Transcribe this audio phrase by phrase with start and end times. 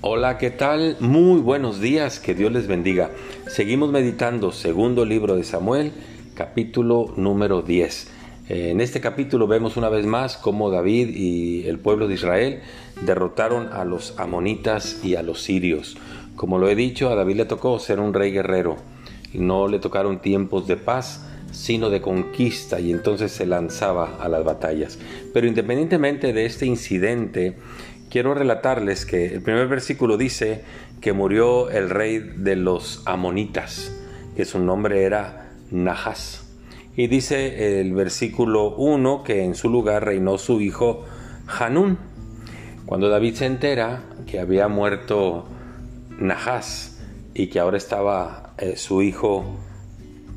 [0.00, 0.96] Hola, ¿qué tal?
[1.00, 3.10] Muy buenos días, que Dios les bendiga.
[3.48, 5.90] Seguimos meditando segundo libro de Samuel,
[6.34, 8.06] capítulo número 10.
[8.48, 12.60] En este capítulo vemos una vez más cómo David y el pueblo de Israel
[13.04, 15.96] derrotaron a los amonitas y a los sirios.
[16.36, 18.76] Como lo he dicho, a David le tocó ser un rey guerrero.
[19.34, 24.44] No le tocaron tiempos de paz, sino de conquista y entonces se lanzaba a las
[24.44, 24.96] batallas.
[25.34, 27.56] Pero independientemente de este incidente,
[28.10, 30.62] quiero relatarles que el primer versículo dice
[31.00, 33.92] que murió el rey de los amonitas,
[34.36, 36.44] que su nombre era Nahas.
[36.96, 41.04] Y dice el versículo 1 que en su lugar reinó su hijo
[41.46, 41.98] Hanún.
[42.86, 45.46] Cuando David se entera que había muerto
[46.18, 47.00] Nahas
[47.34, 49.44] y que ahora estaba eh, su hijo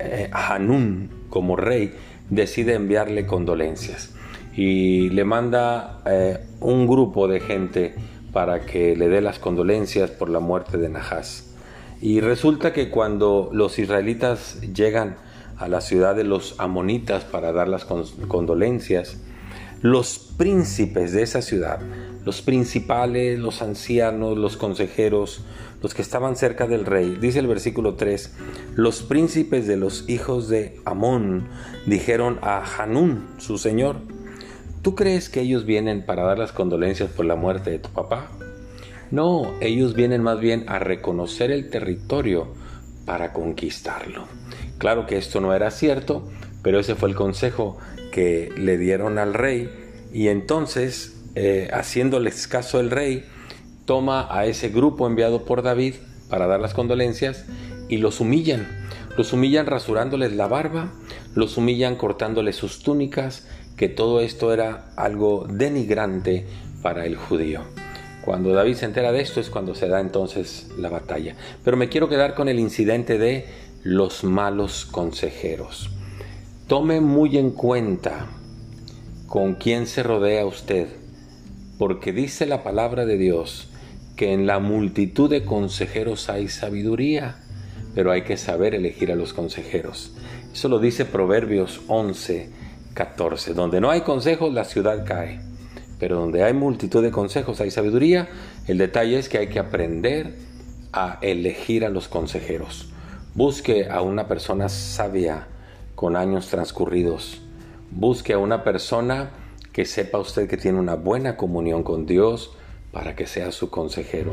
[0.00, 1.94] eh, Hanún como rey,
[2.30, 4.17] decide enviarle condolencias
[4.58, 7.94] y le manda eh, un grupo de gente
[8.32, 11.54] para que le dé las condolencias por la muerte de Nahas.
[12.00, 15.16] Y resulta que cuando los israelitas llegan
[15.58, 19.20] a la ciudad de los amonitas para dar las condolencias,
[19.80, 21.78] los príncipes de esa ciudad,
[22.24, 25.44] los principales, los ancianos, los consejeros,
[25.80, 28.34] los que estaban cerca del rey, dice el versículo 3,
[28.74, 31.46] los príncipes de los hijos de Amón
[31.86, 33.98] dijeron a Hanún, su señor,
[34.82, 38.30] ¿tú crees que ellos vienen para dar las condolencias por la muerte de tu papá?
[39.10, 42.48] No, ellos vienen más bien a reconocer el territorio
[43.06, 44.26] para conquistarlo.
[44.78, 46.28] Claro que esto no era cierto,
[46.62, 47.78] pero ese fue el consejo
[48.12, 49.70] que le dieron al rey
[50.12, 53.24] y entonces, eh, haciéndoles caso el rey,
[53.84, 55.94] toma a ese grupo enviado por David
[56.28, 57.46] para dar las condolencias
[57.88, 58.66] y los humillan.
[59.16, 60.92] Los humillan rasurándoles la barba,
[61.34, 66.46] los humillan cortándoles sus túnicas, que todo esto era algo denigrante
[66.82, 67.62] para el judío.
[68.24, 71.34] Cuando David se entera de esto es cuando se da entonces la batalla.
[71.64, 73.46] Pero me quiero quedar con el incidente de
[73.82, 75.90] los malos consejeros.
[76.66, 78.26] Tome muy en cuenta
[79.26, 80.88] con quién se rodea usted,
[81.78, 83.68] porque dice la palabra de Dios
[84.16, 87.36] que en la multitud de consejeros hay sabiduría,
[87.94, 90.12] pero hay que saber elegir a los consejeros.
[90.58, 92.50] Eso lo dice Proverbios 11,
[92.92, 93.54] 14.
[93.54, 95.38] Donde no hay consejos, la ciudad cae.
[96.00, 98.28] Pero donde hay multitud de consejos, hay sabiduría.
[98.66, 100.34] El detalle es que hay que aprender
[100.92, 102.88] a elegir a los consejeros.
[103.36, 105.46] Busque a una persona sabia
[105.94, 107.40] con años transcurridos.
[107.92, 109.30] Busque a una persona
[109.72, 112.50] que sepa usted que tiene una buena comunión con Dios
[112.90, 114.32] para que sea su consejero.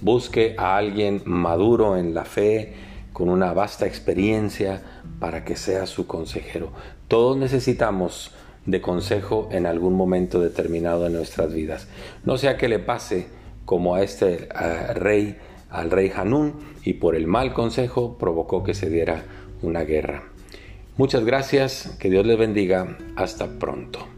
[0.00, 2.72] Busque a alguien maduro en la fe,
[3.16, 4.82] con una vasta experiencia
[5.20, 6.70] para que sea su consejero.
[7.08, 8.32] Todos necesitamos
[8.66, 11.88] de consejo en algún momento determinado de nuestras vidas.
[12.26, 13.28] No sea que le pase
[13.64, 14.50] como a este
[14.96, 15.38] rey
[15.70, 19.24] al rey Hanún y por el mal consejo provocó que se diera
[19.62, 20.24] una guerra.
[20.98, 24.15] Muchas gracias, que Dios les bendiga, hasta pronto.